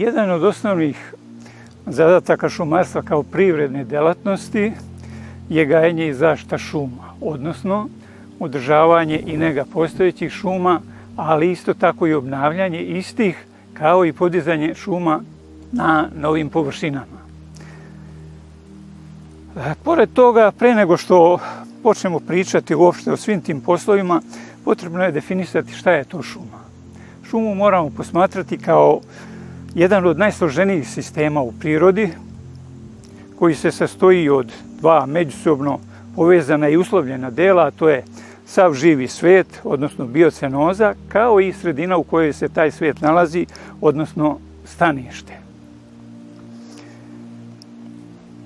[0.00, 1.14] jedan od osnovnih
[1.86, 4.72] zadataka šumarstva kao privredne delatnosti
[5.48, 7.88] je gajanje i zašta šuma, odnosno
[8.40, 10.80] održavanje i nega postojećih šuma,
[11.16, 15.20] ali isto tako i obnavljanje istih, kao i podizanje šuma
[15.72, 17.20] na novim površinama.
[19.56, 21.38] E, pored toga, pre nego što
[21.82, 24.20] počnemo pričati uopšte o svim tim poslovima,
[24.64, 26.60] potrebno je definisati šta je to šuma.
[27.30, 29.00] Šumu moramo posmatrati kao
[29.74, 32.10] jedan od najsloženijih sistema u prirodi,
[33.38, 35.78] koji se sastoji od dva međusobno
[36.16, 38.04] povezana i uslovljena dela, a to je
[38.46, 43.46] sav živi svet, odnosno biocenoza, kao i sredina u kojoj se taj svet nalazi,
[43.80, 45.32] odnosno stanište.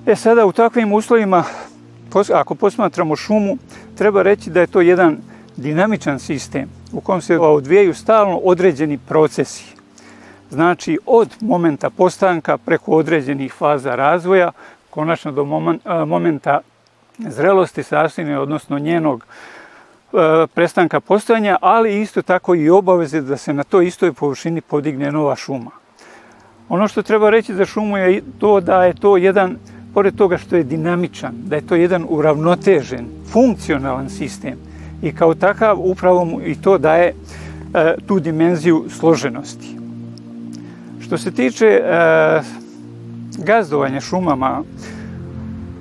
[0.06, 1.44] E sada u takvim uslovima,
[2.34, 3.58] ako posmatramo šumu,
[3.98, 5.16] treba reći da je to jedan
[5.56, 9.73] dinamičan sistem u kom se odvijaju stalno određeni procesi.
[10.54, 14.52] Znači od momenta postanka preko određenih faza razvoja,
[14.90, 15.44] konačno do
[16.06, 16.60] momenta
[17.18, 23.64] zrelosti sastojne, odnosno njenog e, prestanka postojanja, ali isto tako i obaveze da se na
[23.64, 25.70] toj istoj površini podigne nova šuma.
[26.68, 29.56] Ono što treba reći za šumu je to da je to jedan,
[29.94, 34.58] pored toga što je dinamičan, da je to jedan uravnotežen, funkcionalan sistem
[35.02, 37.14] i kao takav upravo mu i to daje
[37.74, 39.83] e, tu dimenziju složenosti.
[41.04, 41.82] Što se tiče e,
[43.38, 44.62] gazdovanja šumama,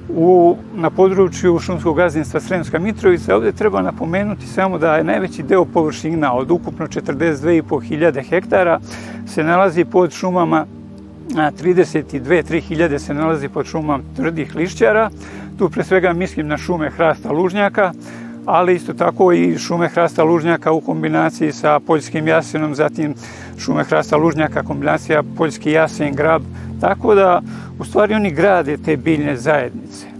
[0.09, 5.65] u, na području šumskog gazdinstva Sremska Mitrovica, ovde treba napomenuti samo da je najveći deo
[5.65, 8.79] površina od ukupno 42.500 hektara
[9.27, 10.65] se nalazi pod šumama
[11.37, 15.09] a 32 hiljade se nalazi pod šumom tvrdih lišćara.
[15.57, 17.93] Tu pre svega mislim na šume hrasta lužnjaka,
[18.45, 23.15] ali isto tako i šume hrasta lužnjaka u kombinaciji sa poljskim jasenom, zatim
[23.57, 26.41] šume hrasta lužnjaka, kombinacija poljski jasen, grab,
[26.81, 27.41] tako da
[27.79, 30.12] u stvari oni grade te biljne zajednice.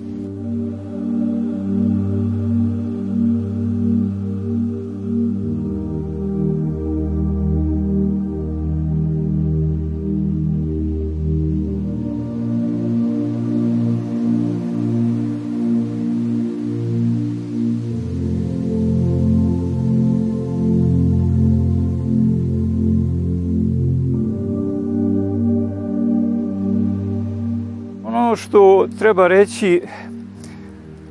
[28.53, 29.81] Što treba reći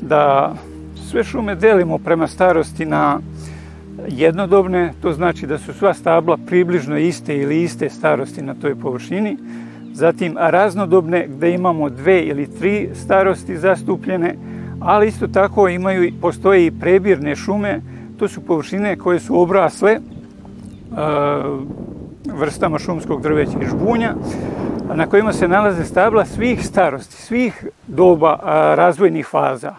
[0.01, 0.55] da
[1.11, 3.19] sve šume delimo prema starosti na
[4.09, 9.37] jednodobne, to znači da su sva stabla približno iste ili iste starosti na toj površini,
[9.93, 14.35] zatim raznodobne gde imamo dve ili tri starosti zastupljene,
[14.81, 17.81] ali isto tako imaju, postoje i prebirne šume,
[18.19, 19.99] to su površine koje su obrasle
[22.39, 24.15] vrstama šumskog drveća i žbunja,
[24.95, 28.39] na kojima se nalaze stabla svih starosti, svih doba
[28.75, 29.75] razvojnih faza.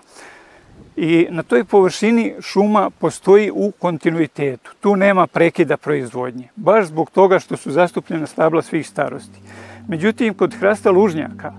[0.96, 4.72] I na toj površini šuma postoji u kontinuitetu.
[4.80, 9.40] Tu nema prekida proizvodnje, baš zbog toga što su zastupljena stabla svih starosti.
[9.88, 11.54] Međutim, kod hrasta lužnjaka,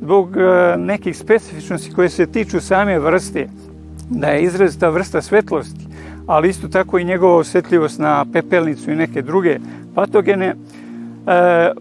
[0.00, 0.36] zbog
[0.76, 3.48] nekih specifičnosti koje se tiču same vrste,
[4.08, 5.86] da je izrazita vrsta svetlosti,
[6.26, 9.58] ali isto tako i njegova osjetljivost na pepelnicu i neke druge
[9.94, 10.54] patogene,
[11.26, 11.72] Eh,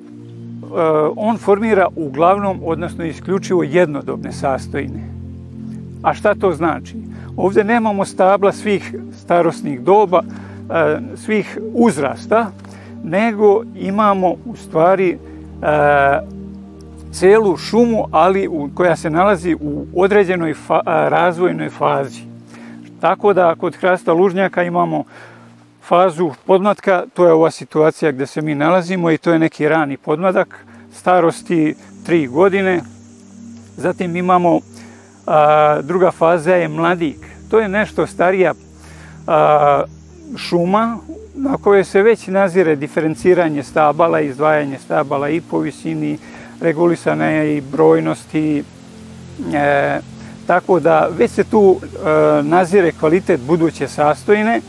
[1.15, 5.19] on formira uglavnom, odnosno isključivo jednodobne sastojine.
[6.03, 6.95] A šta to znači?
[7.37, 12.51] Ovde nemamo stabla svih starosnih doba, eh, svih uzrasta,
[13.03, 15.17] nego imamo u stvari
[15.61, 16.19] eh,
[17.11, 22.21] celu šumu, ali koja se nalazi u određenoj fa, razvojnoj fazi.
[23.01, 25.03] Tako da kod hrasta lužnjaka imamo
[25.89, 29.97] fazu podmlatka, to je ova situacija gde se mi nalazimo i to je neki rani
[29.97, 31.75] podmladak starosti
[32.07, 32.81] 3 godine.
[33.77, 34.59] Zatim imamo
[35.27, 37.17] a, druga faza je mladik.
[37.51, 38.53] To je nešto starija
[39.27, 39.83] a,
[40.37, 40.97] šuma
[41.35, 46.17] na kojoj se već nazire diferenciranje stabala, izdvajanje stabala i po visini,
[46.61, 48.63] regulisana je i brojnosti,
[49.53, 49.99] e,
[50.47, 54.61] tako da već se tu e, nazire kvalitet buduće sastojine,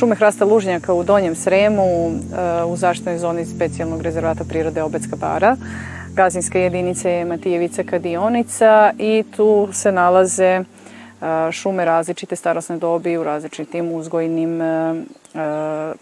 [0.00, 2.12] šume hrasta lužnjaka u Donjem Sremu
[2.66, 5.56] u zaštitnoj zoni specijalnog rezervata prirode Obecka bara.
[6.14, 10.60] Gazinska jedinica je Matijevica Kadionica i tu se nalaze
[11.52, 14.60] šume različite starosne dobi u različitim uzgojnim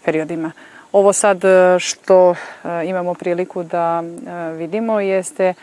[0.05, 0.51] periodima.
[0.91, 1.41] Ovo sad
[1.79, 2.35] što
[2.85, 4.03] imamo priliku da
[4.57, 5.53] vidimo jeste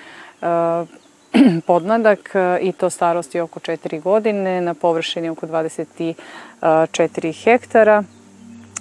[1.66, 8.04] podmladak i to starosti oko 4 godine na površini oko 24 hektara.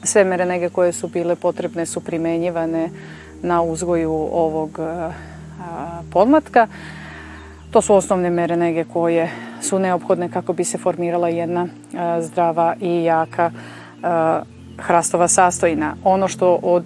[0.04, 2.90] Sve mere nege koje su bile potrebne su primenjivane
[3.42, 4.80] na uzgoju ovog
[6.12, 6.68] podmlatka.
[7.72, 9.30] To su osnovne mere nege koje
[9.62, 11.68] su neophodne kako bi se formirala jedna
[12.20, 13.52] zdrava i jaka
[14.78, 15.96] hrastova sastojina.
[16.04, 16.86] Ono što od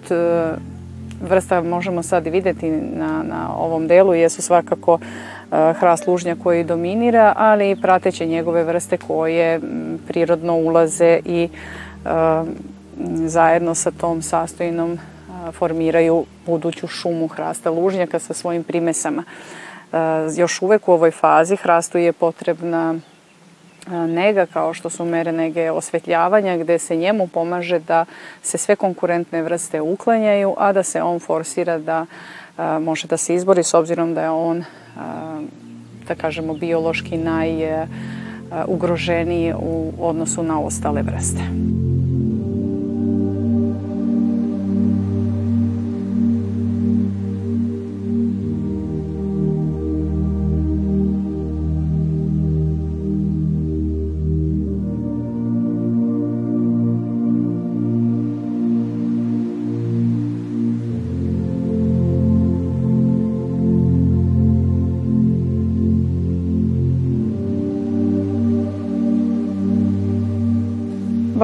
[1.22, 4.98] vrsta možemo sad videti na, na ovom delu jesu svakako
[5.50, 9.60] hrast lužnja koji dominira, ali i prateće njegove vrste koje
[10.06, 11.48] prirodno ulaze i
[13.26, 14.98] zajedno sa tom sastojinom
[15.52, 19.24] formiraju buduću šumu hrasta lužnjaka sa svojim primesama.
[20.36, 22.94] Još uvek u ovoj fazi hrastu je potrebna
[23.90, 28.04] nega kao što su mere nege osvetljavanja gde se njemu pomaže da
[28.42, 32.06] se sve konkurentne vrste uklanjaju, a da se on forsira da
[32.80, 34.64] može da se izbori s obzirom da je on
[36.08, 37.18] da kažemo biološki
[38.50, 41.42] najugroženiji u odnosu na ostale vrste.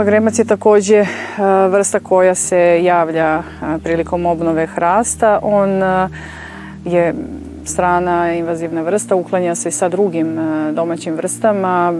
[0.06, 1.06] Bagremac je takođe e,
[1.68, 3.42] vrsta koja se javlja e,
[3.82, 5.38] prilikom obnove hrasta.
[5.42, 6.08] On e,
[6.84, 7.14] je
[7.64, 10.38] strana invazivna vrsta, uklanja se sa drugim
[10.72, 11.92] domaćim vrstama,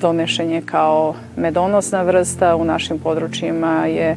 [0.00, 4.16] donešen je kao medonosna vrsta, u našim područjima je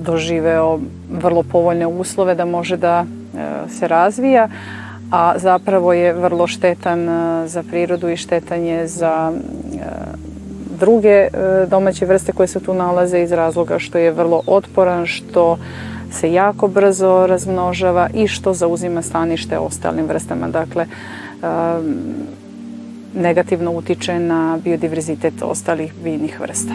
[0.00, 0.78] doživeo
[1.10, 3.06] vrlo povoljne uslove da može da
[3.68, 4.48] se razvija,
[5.10, 7.08] a zapravo je vrlo štetan
[7.46, 9.32] za prirodu i štetan je za
[10.80, 11.30] druge e,
[11.70, 15.58] domaće vrste koje se tu nalaze iz razloga što je vrlo otporan, što
[16.12, 20.48] se jako brzo razmnožava i što zauzima stanište ostalim vrstama.
[20.48, 20.86] Dakle,
[23.14, 26.74] negativno utiče na biodiverzitet ostalih biljnih vrsta.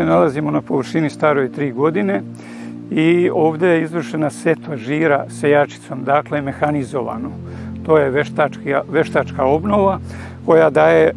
[0.00, 2.22] Se nalazimo na površini staroj tri godine
[2.90, 7.30] i ovde je izvršena setva žira sa jačicom, dakle mehanizovano.
[7.86, 9.98] To je veštačka, veštačka obnova
[10.46, 11.12] koja daje e,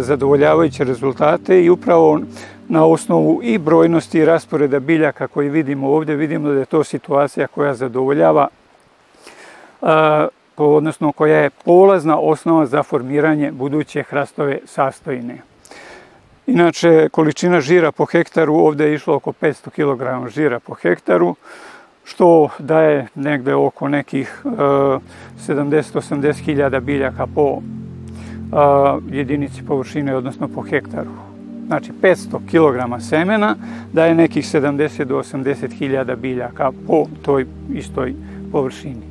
[0.00, 2.20] zadovoljavajuće rezultate i upravo
[2.68, 7.46] na osnovu i brojnosti i rasporeda biljaka koji vidimo ovde, vidimo da je to situacija
[7.46, 8.48] koja zadovoljava
[9.82, 9.86] e,
[10.56, 15.42] odnosno koja je polazna osnova za formiranje buduće hrastove sastojine.
[16.48, 21.34] Inače, količina žira po hektaru ovde je išlo oko 500 kg žira po hektaru,
[22.04, 27.60] što daje negde oko nekih 70-80 hiljada biljaka po
[29.10, 31.10] jedinici površine, odnosno po hektaru.
[31.66, 33.56] Znači, 500 kg semena
[33.92, 38.14] daje nekih 70 do 80 hiljada biljaka po toj istoj
[38.52, 39.07] površini.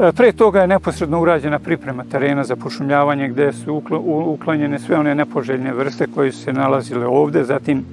[0.00, 3.82] E, pre toga je neposredno urađena priprema terena za pošumljavanje gde su
[4.26, 7.84] uklanjene sve one nepoželjne vrste koje su se nalazile ovde, zatim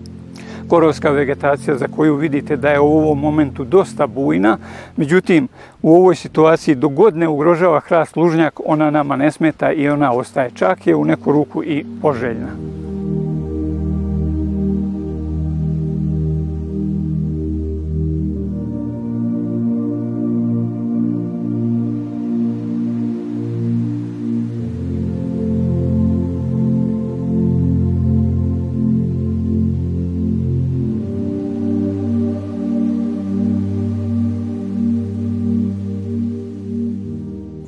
[0.67, 4.57] korovska vegetacija za koju vidite da je u ovom momentu dosta bujna,
[4.97, 5.47] međutim
[5.81, 10.11] u ovoj situaciji dok god ne ugrožava hrast lužnjak ona nama ne smeta i ona
[10.13, 12.78] ostaje čak je u neku ruku i poželjna.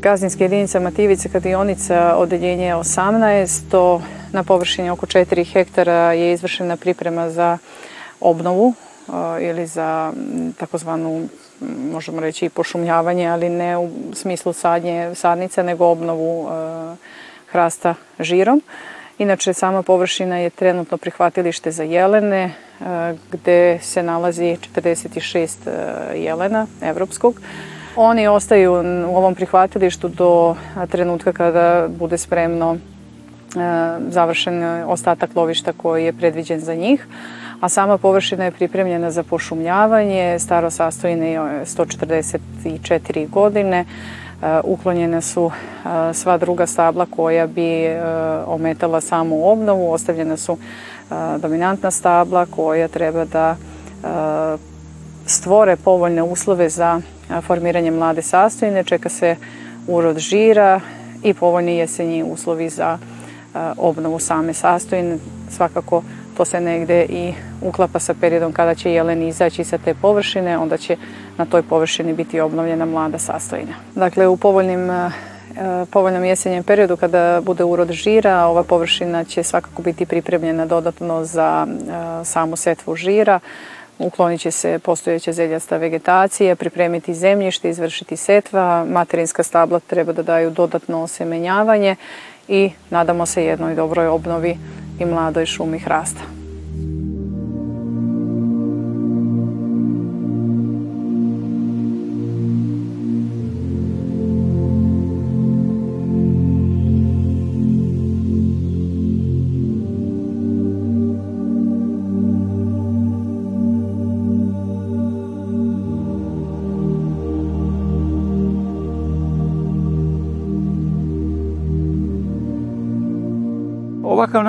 [0.01, 7.29] Gazinska jedinica Mativica, kadionica, odeljenje 18, to na površini oko 4 hektara je izvršena priprema
[7.29, 7.58] za
[8.20, 8.74] obnovu
[9.41, 10.13] ili za
[10.58, 11.29] takozvanu
[11.91, 16.50] možemo reći i pošumljavanje, ali ne u smislu sadnje sadnice, nego obnovu
[17.51, 18.62] hrasta žirom.
[19.17, 22.53] Inače, sama površina je trenutno prihvatilište za jelene,
[23.31, 25.55] gde se nalazi 46
[26.15, 27.41] jelena evropskog.
[27.95, 28.74] Oni ostaju
[29.10, 30.55] u ovom prihvatilištu do
[30.89, 32.77] trenutka kada bude spremno
[34.07, 37.07] završen ostatak lovišta koji je predviđen za njih
[37.62, 43.86] a sama površina je pripremljena za pošumljavanje, staro sastojine je 144 godine,
[44.63, 45.51] uklonjene su
[46.13, 47.88] sva druga stabla koja bi
[48.45, 50.57] ometala samu obnovu, ostavljena su
[51.38, 53.55] dominantna stabla koja treba da
[55.31, 57.01] stvore povoljne uslove za
[57.41, 59.35] formiranje mlade sastojine, čeka se
[59.88, 60.79] urod žira
[61.23, 62.97] i povoljni jesenji uslovi za
[63.77, 65.17] obnovu same sastojine.
[65.50, 66.03] Svakako
[66.38, 70.77] to se negde i uklapa sa periodom kada će jelen izaći sa te površine, onda
[70.77, 70.97] će
[71.38, 73.73] na toj površini biti obnovljena mlada sastojina.
[73.95, 74.89] Dakle, u povoljnim
[75.91, 81.67] povoljnom jesenjem periodu kada bude urod žira, ova površina će svakako biti pripremljena dodatno za
[82.23, 83.39] samu setvu žira,
[84.03, 90.50] uklonit će se postojeća zeljasta vegetacija, pripremiti zemljište, izvršiti setva, materinska stabla treba da daju
[90.50, 91.96] dodatno osemenjavanje
[92.48, 94.58] i nadamo se jednoj dobroj obnovi
[95.00, 96.40] i mladoj šumi hrasta.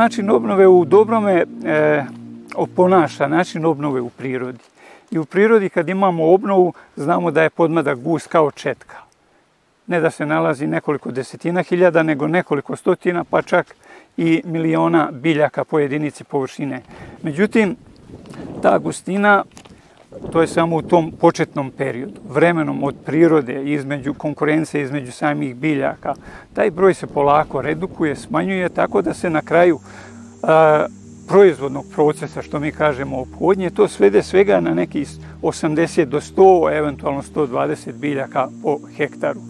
[0.02, 2.04] Način obnove u dobrome e,
[2.54, 4.59] oponaša način obnove u prirodi.
[5.11, 8.97] I u prirodi kad imamo obnovu, znamo da je podmadak gust kao četka.
[9.87, 13.75] Ne da se nalazi nekoliko desetina hiljada, nego nekoliko stotina, pa čak
[14.16, 16.82] i miliona biljaka po jedinici površine.
[17.23, 17.76] Međutim,
[18.62, 19.44] ta gustina
[20.33, 26.14] to je samo u tom početnom periodu, vremenom od prirode, između konkurencije, između samih biljaka.
[26.52, 29.78] Taj broj se polako redukuje, smanjuje, tako da se na kraju
[30.42, 30.87] a,
[31.28, 35.04] proizvodnog procesa, što mi kažemo ophodnje, to svede svega na neki
[35.42, 39.40] 80 do 100, eventualno 120 biljaka po hektaru.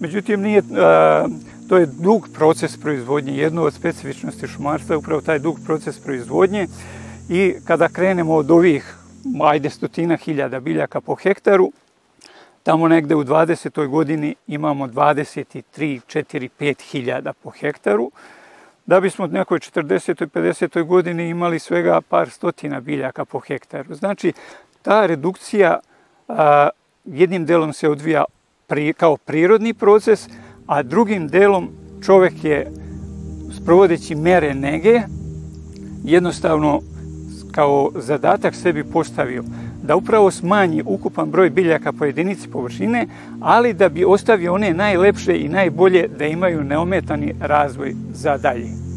[0.00, 1.26] Međutim, nije, a,
[1.68, 3.36] to je dug proces proizvodnje.
[3.36, 6.66] Jedno od specifičnosti šumarstva je upravo taj dug proces proizvodnje
[7.28, 8.99] i kada krenemo od ovih
[9.44, 11.72] ajde stotina hiljada biljaka po hektaru.
[12.62, 13.88] Tamo negde u 20.
[13.88, 18.10] godini imamo 23, 4, 5 hiljada po hektaru.
[18.86, 20.26] Da bismo od nekoj 40.
[20.26, 20.86] 50.
[20.86, 23.94] godini imali svega par stotina biljaka po hektaru.
[23.94, 24.32] Znači,
[24.82, 25.78] ta redukcija
[26.28, 26.68] a,
[27.04, 28.24] jednim delom se odvija
[28.66, 30.28] pri, kao prirodni proces,
[30.66, 31.70] a drugim delom
[32.04, 32.72] čovek je
[33.62, 35.00] sprovodeći mere nege
[36.04, 36.80] jednostavno
[37.50, 39.44] kao zadatak sebi postavio
[39.82, 43.06] da upravo smanji ukupan broj biljaka po jedinici površine,
[43.40, 48.89] ali da bi ostavio one najlepše i najbolje da imaju neometani razvoj za dalje.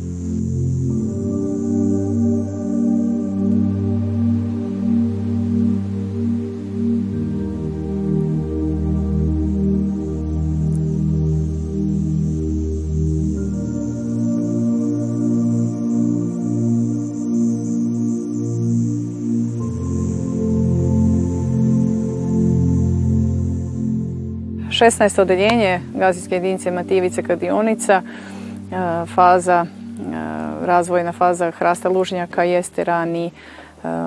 [24.73, 25.21] 16.
[25.21, 33.31] odeljenje gazijske jedinice Matijevice Kadionica, e, faza, e, razvojna faza hrasta lužnjaka jeste rani e,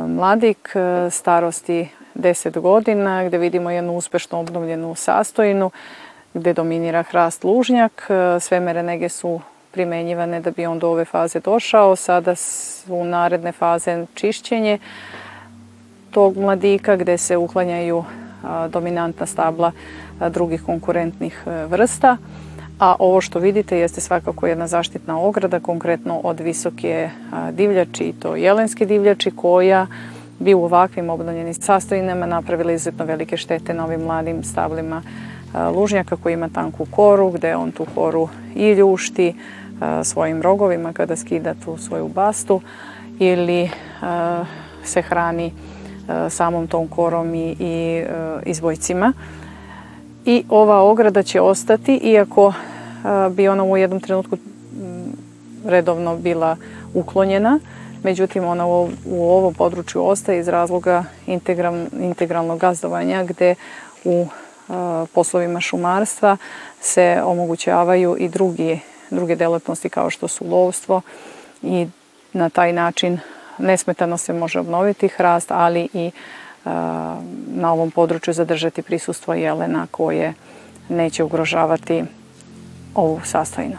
[0.08, 0.74] mladik
[1.10, 5.70] starosti 10 godina gde vidimo jednu uspešno obnovljenu sastojinu
[6.34, 8.08] gde dominira hrast lužnjak.
[8.40, 9.40] Sve mere nege su
[9.72, 11.96] primenjivane da bi on do ove faze došao.
[11.96, 14.78] Sada su naredne faze čišćenje
[16.10, 18.04] tog mladika gde se uklanjaju
[18.68, 19.72] dominantna stabla
[20.30, 22.16] drugih konkurentnih e, vrsta.
[22.78, 27.10] A ovo što vidite jeste svakako jedna zaštitna ograda, konkretno od visoke
[27.52, 29.86] divljači, i to jelenske divljači, koja
[30.38, 35.02] bi u ovakvim obnovljenim sastojinama napravila izuzetno velike štete na ovim mladim stablima
[35.74, 39.34] lužnjaka koji ima tanku koru, gde on tu koru i ljušti
[40.02, 42.60] svojim rogovima kada skida tu svoju bastu
[43.18, 43.70] ili
[44.84, 45.52] se hrani
[46.30, 48.04] samom tom korom i, i
[48.46, 49.12] izvojcima
[50.24, 52.52] i ova ograda će ostati, iako
[53.30, 54.36] bi ona u jednom trenutku
[55.64, 56.56] redovno bila
[56.94, 57.58] uklonjena.
[58.02, 63.54] Međutim, ona u, u ovom području ostaje iz razloga integral, integralnog gazdovanja gde
[64.04, 64.26] u
[65.14, 66.36] poslovima šumarstva
[66.80, 71.00] se omogućavaju i drugi, druge delatnosti kao što su lovstvo
[71.62, 71.86] i
[72.32, 73.18] na taj način
[73.58, 76.10] nesmetano se može obnoviti hrast, ali i
[77.46, 80.34] na ovom području zadržati prisustvo jelena koje
[80.88, 82.04] neće ugrožavati
[82.94, 83.76] ovu sastojinu.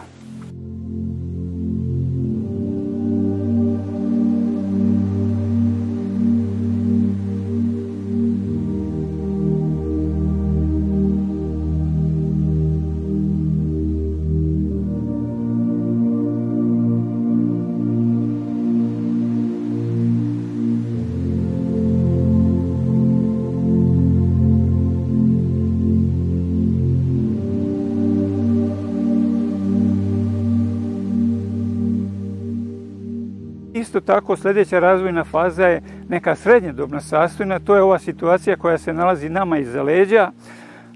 [33.98, 38.92] Isto tako sljedeća razvojna faza je neka srednjedobna sastojna, to je ova situacija koja se
[38.92, 40.30] nalazi nama iza leđa,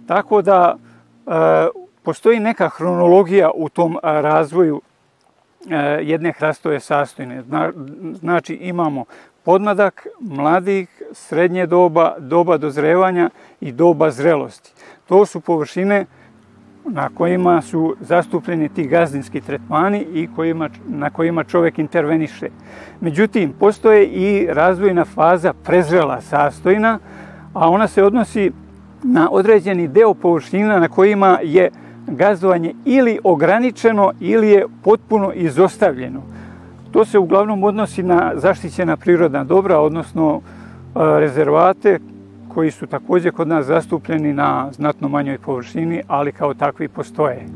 [0.06, 1.30] tako da e,
[2.02, 4.80] postoji neka hronologija u tom razvoju
[5.70, 7.42] e, jedne hrastove sastojne.
[7.42, 7.72] Zna,
[8.20, 9.04] znači imamo
[9.44, 14.72] podmladak, mladih, srednje doba, doba dozrevanja i doba zrelosti.
[15.08, 16.06] To su površine
[16.84, 22.48] na kojima su zastupljeni ti gazdinski tretmani i kojima, na kojima čovjek interveniše.
[23.00, 26.98] Međutim, postoje i razvojna faza prezrela sastojna,
[27.54, 28.52] a ona se odnosi
[29.02, 31.70] na određeni deo površina na kojima je
[32.06, 36.22] gazdovanje ili ograničeno ili je potpuno izostavljeno.
[36.92, 40.40] To se uglavnom odnosi na zaštićena prirodna dobra, odnosno e,
[41.20, 41.98] rezervate
[42.54, 47.46] koji su također kod nas zastupljeni na znatno manjoj površini, ali kao takvi postoje.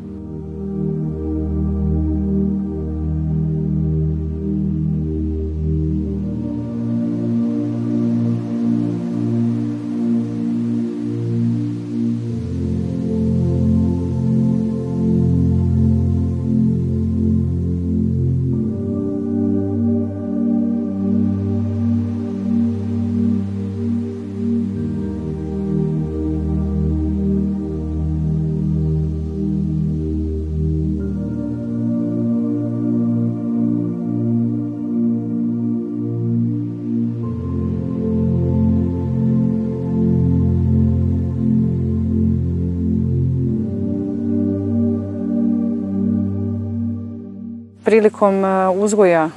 [47.87, 49.31] Prilikom e, uzgoja e,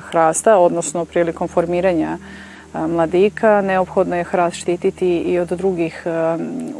[0.00, 6.06] hrasta, odnosno prilikom formiranja e, mladika, neophodno je hrast štititi i od drugih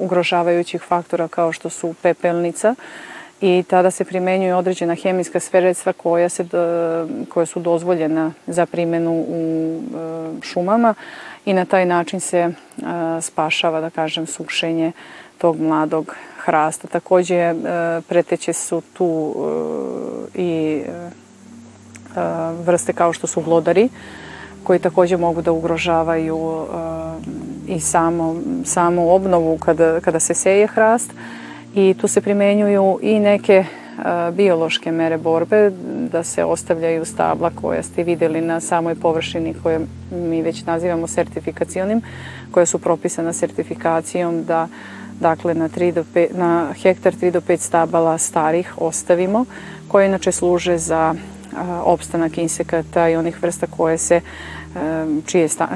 [0.01, 2.75] ugrožavajućih faktora kao što su pepelnica
[3.40, 6.47] i tada se primenjuju određena hemijska sredstva koja, se,
[7.29, 9.81] koja su dozvoljena za primjenu u
[10.42, 10.94] šumama
[11.44, 12.51] i na taj način se
[13.21, 14.92] spašava, da kažem, sušenje
[15.38, 16.16] tog mladog
[16.49, 16.89] hrasta.
[16.89, 17.55] Takođe, e,
[18.09, 19.35] preteće su tu
[20.35, 21.11] e, i e,
[22.65, 23.89] vrste kao što su glodari,
[24.65, 26.67] koji takođe mogu da ugrožavaju
[27.69, 31.11] i samo, samu obnovu kada, kada se seje hrast.
[31.75, 33.65] I tu se primenjuju i neke
[34.33, 35.71] biološke mere borbe,
[36.13, 39.81] da se ostavljaju stabla koja ste videli na samoj površini koje
[40.11, 42.03] mi već nazivamo sertifikacionim,
[42.51, 47.41] koja su propisana sertifikacijom da uh, dakle na, 3 do 5, na hektar 3 do
[47.41, 49.45] 5 stabala starih ostavimo,
[49.89, 51.15] koje inače služe za
[51.85, 54.21] opstanak insekata i onih vrsta koje se
[55.27, 55.69] čije, sta,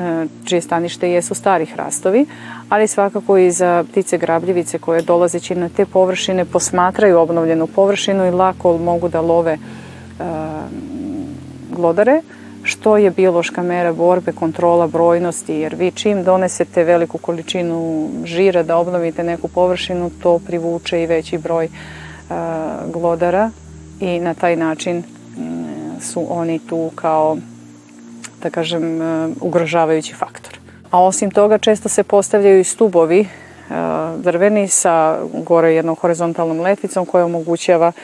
[0.45, 2.27] čije stanište jesu stari hrastovi,
[2.69, 8.31] ali svakako i za ptice grabljivice koje dolazeći na te površine posmatraju obnovljenu površinu i
[8.31, 9.59] lako mogu da love
[11.71, 12.21] glodare
[12.63, 18.77] što je biološka mera borbe, kontrola brojnosti, jer vi čim donesete veliku količinu žira da
[18.77, 22.37] obnovite neku površinu, to privuče i veći broj uh,
[22.93, 23.51] glodara
[24.01, 24.97] i na taj način
[25.39, 25.67] um,
[26.01, 27.37] su oni tu kao,
[28.43, 30.59] da kažem, uh, ugrožavajući faktor.
[30.91, 33.77] A osim toga, često se postavljaju i stubovi uh,
[34.23, 37.95] drveni sa gore jednom horizontalnom letvicom koja omogućava uh,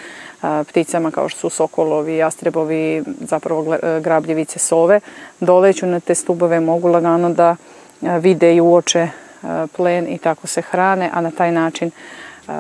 [0.69, 5.01] pticama kao što su sokolovi, jastrebovi, zapravo e, grabljevice, sove,
[5.41, 7.57] doleću na te stubove, mogu lagano da
[8.01, 9.09] vide i uoče
[9.77, 11.91] plen i tako se hrane, a na taj način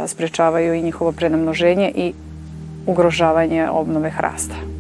[0.06, 2.12] sprečavaju i njihovo prenamnoženje i
[2.86, 4.77] ugrožavanje obnove hrasta.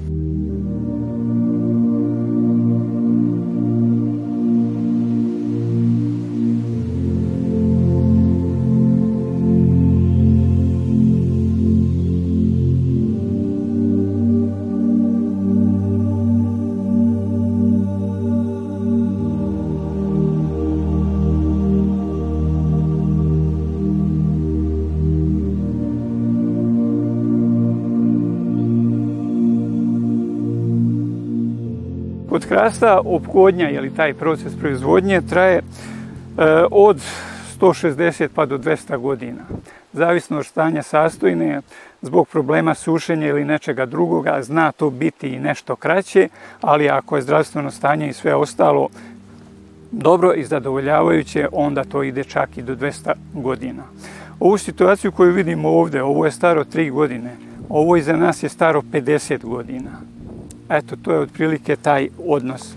[32.28, 35.62] Kod hrasta ophodnja, ili taj proces proizvodnje, traje e,
[36.70, 37.02] od
[37.60, 39.42] 160 pa do 200 godina.
[39.92, 41.60] Zavisno od stanja sastojne,
[42.02, 46.28] zbog problema sušenja ili nečega drugoga, zna to biti i nešto kraće,
[46.60, 48.88] ali ako je zdravstveno stanje i sve ostalo
[49.90, 53.82] dobro i zadovoljavajuće, onda to ide čak i do 200 godina.
[54.40, 57.36] Ovu situaciju koju vidimo ovde, ovo je staro 3 godine,
[57.68, 59.90] ovo iza nas je staro 50 godina.
[60.70, 62.74] Eto, to je otprilike taj odnos.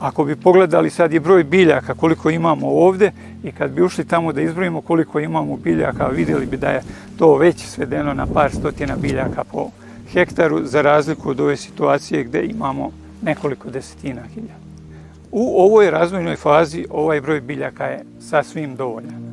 [0.00, 3.12] Ako bi pogledali sad je broj biljaka koliko imamo ovde
[3.44, 6.82] i kad bi ušli tamo da izbrojimo koliko imamo biljaka, vidjeli bi da je
[7.18, 9.70] to već svedeno na par stotina biljaka po
[10.12, 12.90] hektaru, za razliku od ove situacije gde imamo
[13.22, 14.62] nekoliko desetina hiljada.
[15.32, 19.31] U ovoj razvojnoj fazi ovaj broj biljaka je sasvim dovoljan.